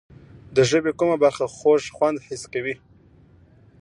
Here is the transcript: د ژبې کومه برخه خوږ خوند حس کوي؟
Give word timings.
د 0.55 0.57
ژبې 0.69 0.91
کومه 0.99 1.15
برخه 1.23 1.45
خوږ 1.55 1.83
خوند 1.95 2.17
حس 2.25 2.43
کوي؟ 2.53 2.75